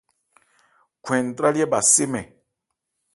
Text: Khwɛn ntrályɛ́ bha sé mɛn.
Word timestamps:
Khwɛn 1.03 1.23
ntrályɛ́ 1.31 1.69
bha 1.71 1.79
sé 1.93 2.03
mɛn. 2.11 2.27